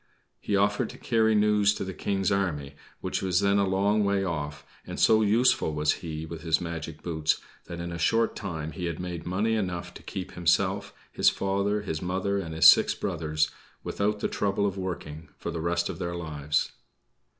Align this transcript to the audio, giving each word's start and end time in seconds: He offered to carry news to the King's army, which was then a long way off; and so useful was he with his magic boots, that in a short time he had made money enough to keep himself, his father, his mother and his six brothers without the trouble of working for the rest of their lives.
He 0.39 0.55
offered 0.55 0.89
to 0.89 0.97
carry 0.97 1.35
news 1.35 1.75
to 1.75 1.83
the 1.83 1.93
King's 1.93 2.31
army, 2.31 2.73
which 3.01 3.21
was 3.21 3.39
then 3.39 3.59
a 3.59 3.67
long 3.67 4.03
way 4.03 4.23
off; 4.23 4.65
and 4.83 4.99
so 4.99 5.21
useful 5.21 5.75
was 5.75 5.93
he 6.01 6.25
with 6.25 6.41
his 6.41 6.59
magic 6.59 7.03
boots, 7.03 7.39
that 7.65 7.79
in 7.79 7.91
a 7.91 7.99
short 7.99 8.35
time 8.35 8.71
he 8.71 8.85
had 8.85 8.99
made 8.99 9.27
money 9.27 9.53
enough 9.53 9.93
to 9.93 10.01
keep 10.01 10.31
himself, 10.31 10.91
his 11.11 11.29
father, 11.29 11.83
his 11.83 12.01
mother 12.01 12.39
and 12.39 12.55
his 12.55 12.65
six 12.65 12.95
brothers 12.95 13.51
without 13.83 14.21
the 14.21 14.27
trouble 14.27 14.65
of 14.65 14.75
working 14.75 15.29
for 15.37 15.51
the 15.51 15.61
rest 15.61 15.87
of 15.87 15.99
their 15.99 16.15
lives. 16.15 16.71